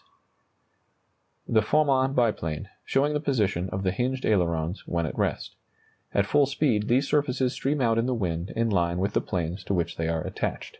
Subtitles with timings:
[1.47, 5.53] [Illustration: The Farman biplane, showing the position of the hinged ailerons when at rest.
[6.11, 9.63] At full speed these surfaces stream out in the wind in line with the planes
[9.65, 10.69] to which they are attached.